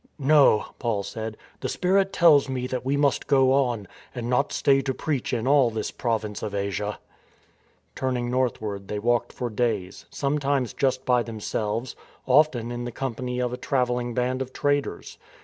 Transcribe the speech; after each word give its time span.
*' 0.09 0.17
No," 0.17 0.65
Paul 0.79 1.03
said," 1.03 1.37
the 1.61 1.69
Spirit 1.69 2.11
tells 2.11 2.49
me 2.49 2.65
that 2.65 2.83
we 2.83 2.97
must 2.97 3.25
WESTWARD 3.25 3.37
HO! 3.37 3.43
1T9 3.45 3.49
go 3.51 3.53
on 3.53 3.87
and 4.15 4.29
not 4.31 4.51
stay 4.51 4.81
to 4.81 4.95
preach 4.95 5.31
in 5.31 5.45
all 5.45 5.69
this 5.69 5.91
Province 5.91 6.41
of 6.41 6.55
Asia." 6.55 6.97
Turning 7.95 8.31
northward 8.31 8.87
they 8.87 8.97
walked 8.97 9.31
for 9.31 9.51
days, 9.51 10.07
sometimes 10.09 10.73
just 10.73 11.05
by 11.05 11.21
themselves, 11.21 11.95
often 12.25 12.71
in 12.71 12.85
the 12.85 12.91
company 12.91 13.37
of 13.39 13.53
a 13.53 13.57
travel 13.57 13.97
ling 13.97 14.15
band 14.15 14.41
of 14.41 14.51
traders. 14.53 15.19